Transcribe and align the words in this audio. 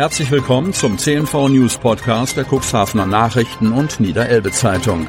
Herzlich 0.00 0.30
willkommen 0.30 0.72
zum 0.72 0.96
CNV 0.96 1.50
News 1.50 1.76
Podcast 1.76 2.34
der 2.34 2.46
Cuxhavener 2.50 3.04
Nachrichten 3.04 3.70
und 3.70 4.00
Niederelbe 4.00 4.50
Zeitung. 4.50 5.06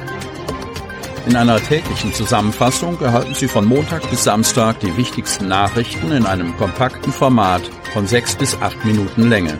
In 1.26 1.34
einer 1.34 1.58
täglichen 1.60 2.12
Zusammenfassung 2.12 3.00
erhalten 3.00 3.32
Sie 3.32 3.48
von 3.48 3.64
Montag 3.64 4.10
bis 4.10 4.24
Samstag 4.24 4.80
die 4.80 4.94
wichtigsten 4.98 5.48
Nachrichten 5.48 6.12
in 6.12 6.26
einem 6.26 6.54
kompakten 6.58 7.10
Format 7.10 7.62
von 7.94 8.06
sechs 8.06 8.36
bis 8.36 8.54
acht 8.60 8.84
Minuten 8.84 9.30
Länge. 9.30 9.58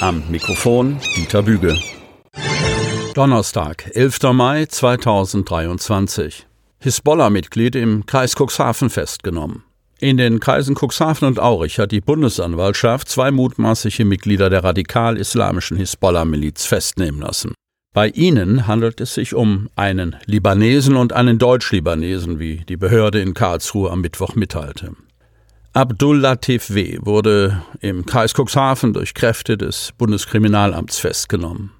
Am 0.00 0.22
Mikrofon 0.30 1.00
Dieter 1.16 1.42
Büge. 1.42 1.76
Donnerstag, 3.14 3.90
11. 3.96 4.32
Mai 4.32 4.66
2023. 4.66 6.46
Hisbollah-Mitglied 6.78 7.74
im 7.74 8.06
Kreis 8.06 8.36
Cuxhaven 8.36 8.90
festgenommen. 8.90 9.64
In 10.02 10.16
den 10.16 10.40
Kreisen 10.40 10.74
Cuxhaven 10.74 11.28
und 11.28 11.38
Aurich 11.38 11.78
hat 11.78 11.92
die 11.92 12.00
Bundesanwaltschaft 12.00 13.08
zwei 13.08 13.30
mutmaßliche 13.30 14.04
Mitglieder 14.04 14.50
der 14.50 14.64
radikal-islamischen 14.64 15.76
Hisbollah-Miliz 15.76 16.66
festnehmen 16.66 17.20
lassen. 17.20 17.54
Bei 17.94 18.08
ihnen 18.08 18.66
handelt 18.66 19.00
es 19.00 19.14
sich 19.14 19.32
um 19.32 19.68
einen 19.76 20.16
Libanesen 20.26 20.96
und 20.96 21.12
einen 21.12 21.38
Deutsch-Libanesen, 21.38 22.40
wie 22.40 22.64
die 22.68 22.76
Behörde 22.76 23.20
in 23.20 23.32
Karlsruhe 23.32 23.92
am 23.92 24.00
Mittwoch 24.00 24.34
mitteilte. 24.34 24.96
Abdul 25.72 26.18
Latif 26.18 26.74
W. 26.74 26.98
wurde 27.02 27.62
im 27.78 28.04
Kreis 28.04 28.34
Cuxhaven 28.34 28.94
durch 28.94 29.14
Kräfte 29.14 29.56
des 29.56 29.92
Bundeskriminalamts 29.98 30.98
festgenommen. 30.98 31.70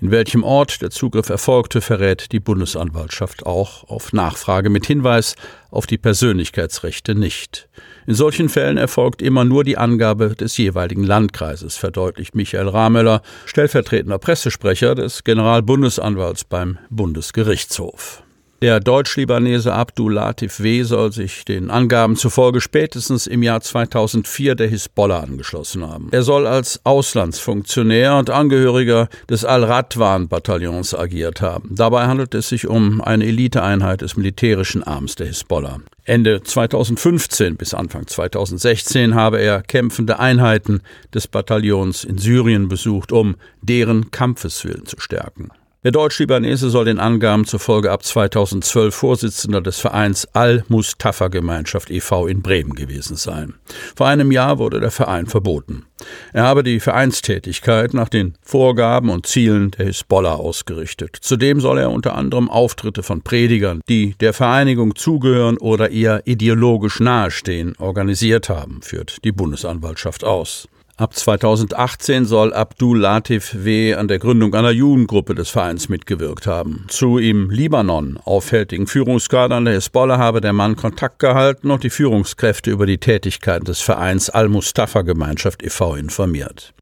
In 0.00 0.10
welchem 0.10 0.44
Ort 0.44 0.82
der 0.82 0.90
Zugriff 0.90 1.28
erfolgte, 1.28 1.80
verrät 1.80 2.32
die 2.32 2.40
Bundesanwaltschaft 2.40 3.46
auch 3.46 3.84
auf 3.88 4.12
Nachfrage 4.12 4.70
mit 4.70 4.86
Hinweis 4.86 5.34
auf 5.70 5.86
die 5.86 5.98
Persönlichkeitsrechte 5.98 7.14
nicht. 7.14 7.68
In 8.06 8.14
solchen 8.14 8.48
Fällen 8.48 8.78
erfolgt 8.78 9.20
immer 9.20 9.44
nur 9.44 9.64
die 9.64 9.76
Angabe 9.76 10.34
des 10.34 10.56
jeweiligen 10.56 11.04
Landkreises, 11.04 11.76
verdeutlicht 11.76 12.34
Michael 12.34 12.68
Ramöller, 12.68 13.22
stellvertretender 13.44 14.18
Pressesprecher 14.18 14.94
des 14.94 15.24
Generalbundesanwalts 15.24 16.44
beim 16.44 16.78
Bundesgerichtshof. 16.88 18.22
Der 18.60 18.80
Deutsch-Libanese 18.80 19.72
Abdul 19.72 20.14
Latif 20.14 20.58
W. 20.58 20.82
soll 20.82 21.12
sich 21.12 21.44
den 21.44 21.70
Angaben 21.70 22.16
zufolge 22.16 22.60
spätestens 22.60 23.28
im 23.28 23.44
Jahr 23.44 23.60
2004 23.60 24.56
der 24.56 24.66
Hisbollah 24.66 25.20
angeschlossen 25.20 25.86
haben. 25.86 26.08
Er 26.10 26.24
soll 26.24 26.44
als 26.44 26.80
Auslandsfunktionär 26.82 28.16
und 28.16 28.30
Angehöriger 28.30 29.08
des 29.30 29.44
Al-Radwan-Bataillons 29.44 30.96
agiert 30.96 31.40
haben. 31.40 31.76
Dabei 31.76 32.08
handelt 32.08 32.34
es 32.34 32.48
sich 32.48 32.66
um 32.66 33.00
eine 33.00 33.26
Eliteeinheit 33.26 34.00
des 34.00 34.16
militärischen 34.16 34.82
Arms 34.82 35.14
der 35.14 35.28
Hisbollah. 35.28 35.78
Ende 36.02 36.42
2015 36.42 37.56
bis 37.56 37.74
Anfang 37.74 38.08
2016 38.08 39.14
habe 39.14 39.40
er 39.40 39.62
kämpfende 39.62 40.18
Einheiten 40.18 40.80
des 41.14 41.28
Bataillons 41.28 42.02
in 42.02 42.18
Syrien 42.18 42.66
besucht, 42.66 43.12
um 43.12 43.36
deren 43.62 44.10
Kampfeswillen 44.10 44.84
zu 44.84 44.98
stärken. 44.98 45.52
Der 45.84 45.92
Deutsch-Libanese 45.92 46.70
soll 46.70 46.86
den 46.86 46.98
Angaben 46.98 47.44
zufolge 47.44 47.92
ab 47.92 48.02
2012 48.02 48.92
Vorsitzender 48.92 49.60
des 49.60 49.78
Vereins 49.78 50.26
Al-Mustafa-Gemeinschaft 50.32 51.92
e.V. 51.92 52.26
in 52.26 52.42
Bremen 52.42 52.74
gewesen 52.74 53.14
sein. 53.14 53.54
Vor 53.94 54.08
einem 54.08 54.32
Jahr 54.32 54.58
wurde 54.58 54.80
der 54.80 54.90
Verein 54.90 55.26
verboten. 55.26 55.86
Er 56.32 56.42
habe 56.42 56.64
die 56.64 56.80
Vereinstätigkeit 56.80 57.94
nach 57.94 58.08
den 58.08 58.34
Vorgaben 58.42 59.08
und 59.08 59.28
Zielen 59.28 59.70
der 59.70 59.86
Hisbollah 59.86 60.34
ausgerichtet. 60.34 61.16
Zudem 61.20 61.60
soll 61.60 61.78
er 61.78 61.92
unter 61.92 62.16
anderem 62.16 62.50
Auftritte 62.50 63.04
von 63.04 63.22
Predigern, 63.22 63.80
die 63.88 64.16
der 64.18 64.32
Vereinigung 64.32 64.96
zugehören 64.96 65.58
oder 65.58 65.90
ihr 65.90 66.22
ideologisch 66.24 66.98
nahestehen, 66.98 67.76
organisiert 67.78 68.48
haben, 68.48 68.82
führt 68.82 69.24
die 69.24 69.30
Bundesanwaltschaft 69.30 70.24
aus. 70.24 70.66
Ab 70.98 71.14
2018 71.14 72.24
soll 72.24 72.52
Abdul 72.52 72.98
Latif 72.98 73.54
W. 73.54 73.94
an 73.94 74.08
der 74.08 74.18
Gründung 74.18 74.52
einer 74.56 74.72
Jugendgruppe 74.72 75.36
des 75.36 75.48
Vereins 75.48 75.88
mitgewirkt 75.88 76.48
haben. 76.48 76.86
Zu 76.88 77.18
im 77.18 77.50
Libanon 77.50 78.18
auffälligen 78.24 78.88
Führungskadern 78.88 79.64
der 79.64 79.74
Hisbollah 79.74 80.18
habe 80.18 80.40
der 80.40 80.52
Mann 80.52 80.74
Kontakt 80.74 81.20
gehalten 81.20 81.70
und 81.70 81.84
die 81.84 81.90
Führungskräfte 81.90 82.72
über 82.72 82.84
die 82.84 82.98
Tätigkeit 82.98 83.68
des 83.68 83.80
Vereins 83.80 84.28
Al-Mustafa-Gemeinschaft 84.28 85.62
e.V. 85.62 85.94
informiert. 85.94 86.74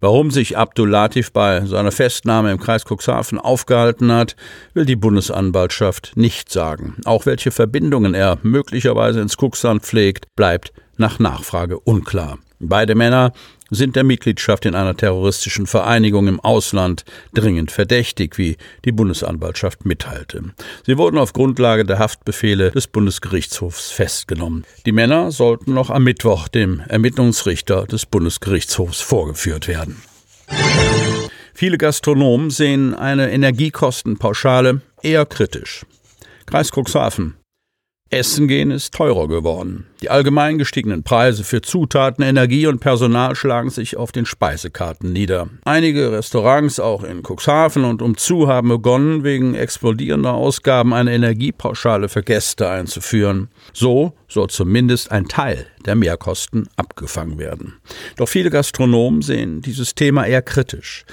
Warum 0.00 0.30
sich 0.30 0.58
Abdul 0.58 0.90
Latif 0.90 1.32
bei 1.32 1.64
seiner 1.64 1.92
Festnahme 1.92 2.52
im 2.52 2.60
Kreis 2.60 2.84
Cuxhaven 2.84 3.38
aufgehalten 3.38 4.12
hat, 4.12 4.36
will 4.74 4.84
die 4.84 4.96
Bundesanwaltschaft 4.96 6.12
nicht 6.14 6.52
sagen. 6.52 6.96
Auch 7.06 7.24
welche 7.24 7.50
Verbindungen 7.50 8.12
er 8.12 8.36
möglicherweise 8.42 9.22
ins 9.22 9.38
Cuxland 9.38 9.80
pflegt, 9.82 10.26
bleibt 10.36 10.74
nach 10.98 11.18
Nachfrage 11.18 11.80
unklar. 11.80 12.38
Beide 12.64 12.94
Männer 12.94 13.32
sind 13.72 13.96
der 13.96 14.04
Mitgliedschaft 14.04 14.66
in 14.66 14.74
einer 14.74 14.96
terroristischen 14.96 15.66
Vereinigung 15.66 16.28
im 16.28 16.40
Ausland 16.40 17.04
dringend 17.32 17.72
verdächtig, 17.72 18.38
wie 18.38 18.56
die 18.84 18.92
Bundesanwaltschaft 18.92 19.86
mitteilte. 19.86 20.44
Sie 20.86 20.98
wurden 20.98 21.18
auf 21.18 21.32
Grundlage 21.32 21.84
der 21.84 21.98
Haftbefehle 21.98 22.70
des 22.70 22.86
Bundesgerichtshofs 22.86 23.90
festgenommen. 23.90 24.64
Die 24.84 24.92
Männer 24.92 25.32
sollten 25.32 25.72
noch 25.72 25.90
am 25.90 26.04
Mittwoch 26.04 26.48
dem 26.48 26.80
Ermittlungsrichter 26.88 27.86
des 27.86 28.06
Bundesgerichtshofs 28.06 29.00
vorgeführt 29.00 29.68
werden. 29.68 30.02
Viele 31.54 31.78
Gastronomen 31.78 32.50
sehen 32.50 32.94
eine 32.94 33.30
Energiekostenpauschale 33.30 34.82
eher 35.02 35.24
kritisch. 35.24 35.86
Kreis 36.46 36.70
Cuxhaven 36.70 37.36
Essen 38.12 38.46
gehen 38.46 38.70
ist 38.70 38.92
teurer 38.92 39.26
geworden. 39.26 39.86
Die 40.02 40.10
allgemein 40.10 40.58
gestiegenen 40.58 41.02
Preise 41.02 41.44
für 41.44 41.62
Zutaten, 41.62 42.22
Energie 42.22 42.66
und 42.66 42.80
Personal 42.80 43.34
schlagen 43.34 43.70
sich 43.70 43.96
auf 43.96 44.12
den 44.12 44.26
Speisekarten 44.26 45.12
nieder. 45.12 45.48
Einige 45.64 46.12
Restaurants, 46.12 46.78
auch 46.78 47.04
in 47.04 47.22
Cuxhaven 47.22 47.84
und 47.84 48.02
umzu, 48.02 48.48
haben 48.48 48.68
begonnen, 48.68 49.24
wegen 49.24 49.54
explodierender 49.54 50.34
Ausgaben 50.34 50.92
eine 50.92 51.14
Energiepauschale 51.14 52.08
für 52.08 52.22
Gäste 52.22 52.68
einzuführen. 52.68 53.48
So 53.72 54.12
soll 54.28 54.48
zumindest 54.48 55.10
ein 55.10 55.28
Teil 55.28 55.66
der 55.86 55.94
Mehrkosten 55.94 56.68
abgefangen 56.76 57.38
werden. 57.38 57.74
Doch 58.16 58.28
viele 58.28 58.50
Gastronomen 58.50 59.22
sehen 59.22 59.62
dieses 59.62 59.94
Thema 59.94 60.26
eher 60.26 60.42
kritisch. 60.42 61.04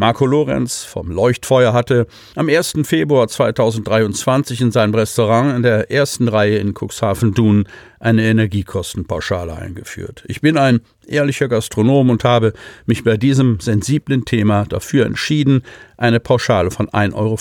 Marco 0.00 0.26
Lorenz 0.26 0.84
vom 0.84 1.10
Leuchtfeuer 1.10 1.72
hatte 1.72 2.06
am 2.36 2.48
1. 2.48 2.74
Februar 2.84 3.26
2023 3.26 4.60
in 4.60 4.70
seinem 4.70 4.94
Restaurant 4.94 5.56
in 5.56 5.62
der 5.62 5.90
ersten 5.90 6.28
Reihe 6.28 6.58
in 6.58 6.72
Cuxhaven-Dun 6.72 7.66
eine 8.00 8.22
Energiekostenpauschale 8.24 9.56
eingeführt. 9.56 10.24
Ich 10.26 10.40
bin 10.40 10.56
ein 10.56 10.80
ehrlicher 11.06 11.48
Gastronom 11.48 12.10
und 12.10 12.24
habe 12.24 12.52
mich 12.86 13.04
bei 13.04 13.16
diesem 13.16 13.60
sensiblen 13.60 14.24
Thema 14.24 14.64
dafür 14.66 15.06
entschieden, 15.06 15.62
eine 15.96 16.20
Pauschale 16.20 16.70
von 16.70 16.88
1,50 16.88 17.14
Euro 17.14 17.36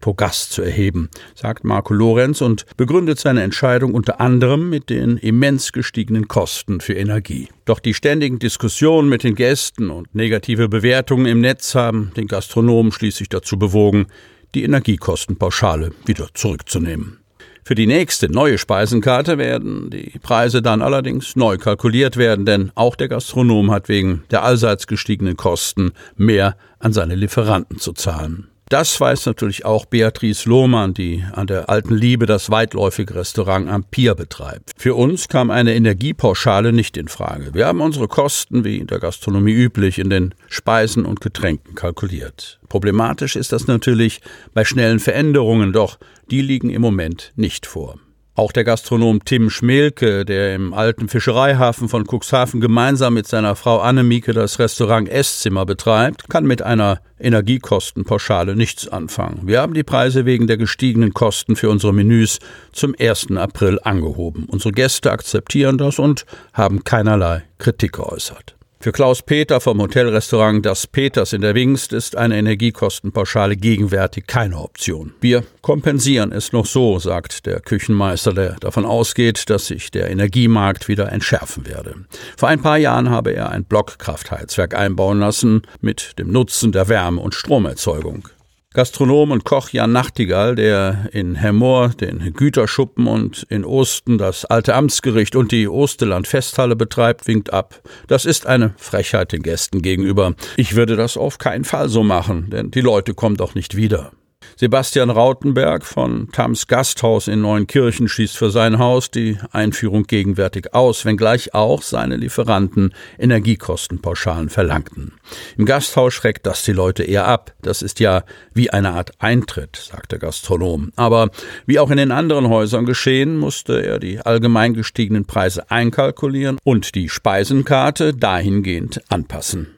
pro 0.00 0.14
Gast 0.14 0.52
zu 0.52 0.62
erheben, 0.62 1.08
sagt 1.34 1.64
Marco 1.64 1.94
Lorenz 1.94 2.40
und 2.40 2.66
begründet 2.76 3.18
seine 3.18 3.42
Entscheidung 3.42 3.94
unter 3.94 4.20
anderem 4.20 4.68
mit 4.68 4.90
den 4.90 5.16
immens 5.16 5.72
gestiegenen 5.72 6.28
Kosten 6.28 6.80
für 6.80 6.94
Energie. 6.94 7.48
Doch 7.64 7.78
die 7.78 7.94
ständigen 7.94 8.38
Diskussionen 8.38 9.08
mit 9.08 9.22
den 9.22 9.34
Gästen 9.34 9.90
und 9.90 10.14
negative 10.14 10.68
Bewertungen 10.68 11.26
im 11.26 11.40
Netz 11.40 11.74
haben 11.74 12.12
den 12.16 12.26
Gastronomen 12.26 12.92
schließlich 12.92 13.28
dazu 13.28 13.58
bewogen, 13.58 14.06
die 14.54 14.64
Energiekostenpauschale 14.64 15.92
wieder 16.06 16.28
zurückzunehmen. 16.34 17.23
Für 17.66 17.74
die 17.74 17.86
nächste 17.86 18.30
neue 18.30 18.58
Speisenkarte 18.58 19.38
werden 19.38 19.88
die 19.88 20.18
Preise 20.22 20.60
dann 20.60 20.82
allerdings 20.82 21.34
neu 21.34 21.56
kalkuliert 21.56 22.18
werden, 22.18 22.44
denn 22.44 22.70
auch 22.74 22.94
der 22.94 23.08
Gastronom 23.08 23.70
hat 23.70 23.88
wegen 23.88 24.22
der 24.30 24.42
allseits 24.42 24.86
gestiegenen 24.86 25.38
Kosten 25.38 25.92
mehr 26.14 26.58
an 26.78 26.92
seine 26.92 27.14
Lieferanten 27.14 27.78
zu 27.78 27.94
zahlen. 27.94 28.48
Das 28.74 29.00
weiß 29.00 29.26
natürlich 29.26 29.64
auch 29.64 29.84
Beatrice 29.86 30.48
Lohmann, 30.48 30.94
die 30.94 31.24
an 31.30 31.46
der 31.46 31.70
Alten 31.70 31.94
Liebe 31.94 32.26
das 32.26 32.50
weitläufige 32.50 33.14
Restaurant 33.14 33.68
am 33.68 33.84
Pier 33.84 34.16
betreibt. 34.16 34.72
Für 34.76 34.96
uns 34.96 35.28
kam 35.28 35.52
eine 35.52 35.76
Energiepauschale 35.76 36.72
nicht 36.72 36.96
in 36.96 37.06
Frage. 37.06 37.54
Wir 37.54 37.68
haben 37.68 37.80
unsere 37.80 38.08
Kosten, 38.08 38.64
wie 38.64 38.78
in 38.78 38.88
der 38.88 38.98
Gastronomie 38.98 39.52
üblich, 39.52 40.00
in 40.00 40.10
den 40.10 40.34
Speisen 40.48 41.04
und 41.04 41.20
Getränken 41.20 41.76
kalkuliert. 41.76 42.58
Problematisch 42.68 43.36
ist 43.36 43.52
das 43.52 43.68
natürlich 43.68 44.20
bei 44.54 44.64
schnellen 44.64 44.98
Veränderungen, 44.98 45.72
doch 45.72 46.00
die 46.32 46.40
liegen 46.40 46.70
im 46.70 46.82
Moment 46.82 47.32
nicht 47.36 47.66
vor. 47.66 48.00
Auch 48.36 48.50
der 48.50 48.64
Gastronom 48.64 49.24
Tim 49.24 49.48
Schmelke, 49.48 50.24
der 50.24 50.56
im 50.56 50.74
alten 50.74 51.08
Fischereihafen 51.08 51.88
von 51.88 52.04
Cuxhaven 52.04 52.60
gemeinsam 52.60 53.14
mit 53.14 53.28
seiner 53.28 53.54
Frau 53.54 53.78
Annemieke 53.78 54.32
das 54.32 54.58
Restaurant 54.58 55.08
Esszimmer 55.08 55.64
betreibt, 55.64 56.28
kann 56.28 56.44
mit 56.44 56.60
einer 56.60 57.00
Energiekostenpauschale 57.20 58.56
nichts 58.56 58.88
anfangen. 58.88 59.42
Wir 59.44 59.60
haben 59.60 59.72
die 59.72 59.84
Preise 59.84 60.26
wegen 60.26 60.48
der 60.48 60.56
gestiegenen 60.56 61.14
Kosten 61.14 61.54
für 61.54 61.70
unsere 61.70 61.94
Menüs 61.94 62.40
zum 62.72 62.96
1. 62.98 63.36
April 63.36 63.78
angehoben. 63.84 64.46
Unsere 64.46 64.72
Gäste 64.72 65.12
akzeptieren 65.12 65.78
das 65.78 66.00
und 66.00 66.26
haben 66.52 66.82
keinerlei 66.82 67.44
Kritik 67.58 67.92
geäußert. 67.92 68.56
Für 68.84 68.92
Klaus 68.92 69.22
Peter 69.22 69.62
vom 69.62 69.80
Hotelrestaurant 69.80 70.66
Das 70.66 70.86
Peters 70.86 71.32
in 71.32 71.40
der 71.40 71.54
Wingst 71.54 71.94
ist 71.94 72.16
eine 72.16 72.36
Energiekostenpauschale 72.36 73.56
gegenwärtig 73.56 74.26
keine 74.26 74.58
Option. 74.58 75.14
Wir 75.22 75.42
kompensieren 75.62 76.32
es 76.32 76.52
noch 76.52 76.66
so, 76.66 76.98
sagt 76.98 77.46
der 77.46 77.60
Küchenmeister, 77.60 78.34
der 78.34 78.56
davon 78.60 78.84
ausgeht, 78.84 79.48
dass 79.48 79.68
sich 79.68 79.90
der 79.90 80.10
Energiemarkt 80.10 80.86
wieder 80.86 81.10
entschärfen 81.10 81.66
werde. 81.66 81.94
Vor 82.36 82.50
ein 82.50 82.60
paar 82.60 82.76
Jahren 82.76 83.08
habe 83.08 83.30
er 83.30 83.48
ein 83.48 83.64
Blockkraftheizwerk 83.64 84.74
einbauen 84.74 85.18
lassen 85.18 85.62
mit 85.80 86.18
dem 86.18 86.30
Nutzen 86.30 86.70
der 86.70 86.86
Wärme- 86.86 87.22
und 87.22 87.34
Stromerzeugung. 87.34 88.28
Gastronom 88.74 89.30
und 89.30 89.44
Koch 89.44 89.68
Jan 89.70 89.92
Nachtigall, 89.92 90.56
der 90.56 91.08
in 91.12 91.36
Hemmoor 91.36 91.90
den 91.90 92.34
Güterschuppen 92.34 93.06
und 93.06 93.46
in 93.48 93.64
Osten 93.64 94.18
das 94.18 94.44
alte 94.44 94.74
Amtsgericht 94.74 95.36
und 95.36 95.52
die 95.52 95.68
Osteland 95.68 96.26
Festhalle 96.26 96.74
betreibt, 96.74 97.28
winkt 97.28 97.52
ab. 97.52 97.80
Das 98.08 98.24
ist 98.24 98.46
eine 98.46 98.74
Frechheit 98.76 99.30
den 99.30 99.44
Gästen 99.44 99.80
gegenüber. 99.80 100.34
Ich 100.56 100.74
würde 100.74 100.96
das 100.96 101.16
auf 101.16 101.38
keinen 101.38 101.62
Fall 101.62 101.88
so 101.88 102.02
machen, 102.02 102.50
denn 102.50 102.72
die 102.72 102.80
Leute 102.80 103.14
kommen 103.14 103.36
doch 103.36 103.54
nicht 103.54 103.76
wieder. 103.76 104.10
Sebastian 104.56 105.10
Rautenberg 105.10 105.84
von 105.84 106.28
Tams 106.30 106.66
Gasthaus 106.66 107.26
in 107.28 107.40
Neunkirchen 107.40 108.08
schließt 108.08 108.36
für 108.36 108.50
sein 108.50 108.78
Haus 108.78 109.10
die 109.10 109.38
Einführung 109.50 110.04
gegenwärtig 110.04 110.74
aus, 110.74 111.04
wenngleich 111.04 111.54
auch 111.54 111.82
seine 111.82 112.16
Lieferanten 112.16 112.94
Energiekostenpauschalen 113.18 114.48
verlangten. 114.48 115.14
Im 115.56 115.66
Gasthaus 115.66 116.14
schreckt 116.14 116.46
das 116.46 116.64
die 116.64 116.72
Leute 116.72 117.02
eher 117.02 117.26
ab. 117.26 117.52
Das 117.62 117.82
ist 117.82 117.98
ja 117.98 118.22
wie 118.52 118.70
eine 118.70 118.92
Art 118.92 119.12
Eintritt, 119.18 119.76
sagt 119.76 120.12
der 120.12 120.20
Gastronom. 120.20 120.92
Aber 120.94 121.30
wie 121.66 121.80
auch 121.80 121.90
in 121.90 121.96
den 121.96 122.12
anderen 122.12 122.48
Häusern 122.48 122.86
geschehen, 122.86 123.36
musste 123.36 123.84
er 123.84 123.98
die 123.98 124.20
allgemein 124.20 124.74
gestiegenen 124.74 125.24
Preise 125.24 125.70
einkalkulieren 125.70 126.58
und 126.62 126.94
die 126.94 127.08
Speisenkarte 127.08 128.14
dahingehend 128.14 129.00
anpassen. 129.08 129.73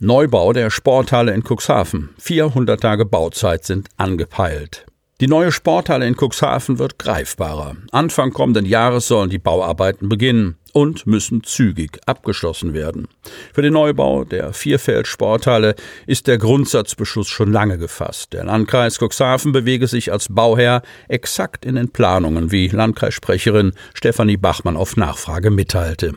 Neubau 0.00 0.52
der 0.52 0.70
Sporthalle 0.70 1.34
in 1.34 1.42
Cuxhaven. 1.42 2.10
400 2.18 2.80
Tage 2.80 3.04
Bauzeit 3.04 3.64
sind 3.64 3.88
angepeilt. 3.96 4.86
Die 5.20 5.26
neue 5.26 5.50
Sporthalle 5.50 6.06
in 6.06 6.14
Cuxhaven 6.14 6.78
wird 6.78 6.96
greifbarer. 6.96 7.76
Anfang 7.90 8.32
kommenden 8.32 8.64
Jahres 8.64 9.08
sollen 9.08 9.30
die 9.30 9.40
Bauarbeiten 9.40 10.08
beginnen 10.08 10.56
und 10.72 11.08
müssen 11.08 11.42
zügig 11.42 11.98
abgeschlossen 12.06 12.72
werden. 12.72 13.08
Für 13.52 13.62
den 13.62 13.72
Neubau 13.72 14.22
der 14.22 14.52
Vierfeld-Sporthalle 14.52 15.74
ist 16.06 16.28
der 16.28 16.38
Grundsatzbeschluss 16.38 17.26
schon 17.26 17.50
lange 17.50 17.78
gefasst. 17.78 18.32
Der 18.32 18.44
Landkreis 18.44 19.00
Cuxhaven 19.00 19.50
bewege 19.50 19.88
sich 19.88 20.12
als 20.12 20.28
Bauherr 20.30 20.82
exakt 21.08 21.64
in 21.64 21.74
den 21.74 21.88
Planungen, 21.88 22.52
wie 22.52 22.68
Landkreissprecherin 22.68 23.72
Stefanie 23.94 24.36
Bachmann 24.36 24.76
auf 24.76 24.96
Nachfrage 24.96 25.50
mitteilte. 25.50 26.14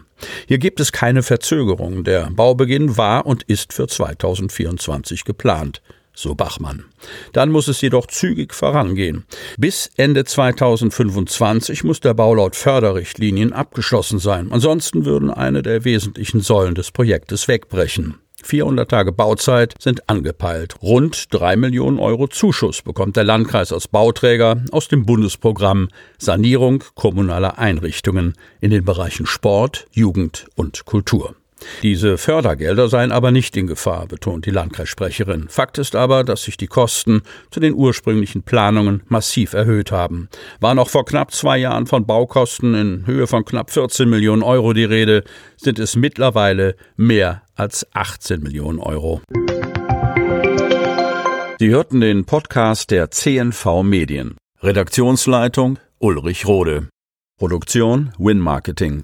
Hier 0.47 0.59
gibt 0.59 0.79
es 0.79 0.91
keine 0.91 1.23
Verzögerung. 1.23 2.03
Der 2.03 2.29
Baubeginn 2.29 2.97
war 2.97 3.25
und 3.25 3.41
ist 3.41 3.73
für 3.73 3.87
2024 3.87 5.25
geplant 5.25 5.81
so 6.13 6.35
Bachmann. 6.35 6.85
Dann 7.33 7.51
muss 7.51 7.67
es 7.67 7.81
jedoch 7.81 8.07
zügig 8.07 8.53
vorangehen. 8.53 9.25
Bis 9.57 9.89
Ende 9.97 10.25
2025 10.25 11.83
muss 11.83 11.99
der 11.99 12.13
Bau 12.13 12.35
laut 12.35 12.55
Förderrichtlinien 12.55 13.53
abgeschlossen 13.53 14.19
sein. 14.19 14.51
Ansonsten 14.51 15.05
würden 15.05 15.29
eine 15.29 15.61
der 15.61 15.85
wesentlichen 15.85 16.41
Säulen 16.41 16.75
des 16.75 16.91
Projektes 16.91 17.47
wegbrechen. 17.47 18.15
400 18.43 18.89
Tage 18.89 19.11
Bauzeit 19.11 19.75
sind 19.79 20.09
angepeilt. 20.09 20.75
Rund 20.81 21.25
drei 21.33 21.55
Millionen 21.55 21.99
Euro 21.99 22.27
Zuschuss 22.27 22.81
bekommt 22.81 23.15
der 23.15 23.23
Landkreis 23.23 23.71
als 23.71 23.87
Bauträger 23.87 24.63
aus 24.71 24.87
dem 24.87 25.05
Bundesprogramm 25.05 25.89
Sanierung 26.17 26.83
kommunaler 26.95 27.59
Einrichtungen 27.59 28.33
in 28.59 28.71
den 28.71 28.83
Bereichen 28.83 29.25
Sport, 29.25 29.85
Jugend 29.91 30.47
und 30.55 30.85
Kultur. 30.85 31.35
Diese 31.81 32.17
Fördergelder 32.17 32.89
seien 32.89 33.11
aber 33.11 33.31
nicht 33.31 33.55
in 33.57 33.67
Gefahr, 33.67 34.07
betont 34.07 34.45
die 34.45 34.51
Landkreissprecherin. 34.51 35.47
Fakt 35.49 35.77
ist 35.77 35.95
aber, 35.95 36.23
dass 36.23 36.43
sich 36.43 36.57
die 36.57 36.67
Kosten 36.67 37.21
zu 37.49 37.59
den 37.59 37.73
ursprünglichen 37.73 38.43
Planungen 38.43 39.03
massiv 39.07 39.53
erhöht 39.53 39.91
haben. 39.91 40.29
War 40.59 40.75
noch 40.75 40.89
vor 40.89 41.05
knapp 41.05 41.31
zwei 41.31 41.57
Jahren 41.57 41.87
von 41.87 42.05
Baukosten 42.05 42.73
in 42.73 43.05
Höhe 43.05 43.27
von 43.27 43.45
knapp 43.45 43.71
14 43.71 44.09
Millionen 44.09 44.43
Euro 44.43 44.73
die 44.73 44.85
Rede, 44.85 45.23
sind 45.57 45.79
es 45.79 45.95
mittlerweile 45.95 46.75
mehr 46.95 47.43
als 47.55 47.85
18 47.93 48.41
Millionen 48.41 48.79
Euro. 48.79 49.21
Sie 51.59 51.69
hörten 51.69 52.01
den 52.01 52.25
Podcast 52.25 52.89
der 52.89 53.11
CNV 53.11 53.83
Medien. 53.83 54.35
Redaktionsleitung 54.61 55.77
Ulrich 55.99 56.47
Rode. 56.47 56.89
Produktion 57.37 58.13
Win 58.17 58.39
Marketing. 58.39 59.03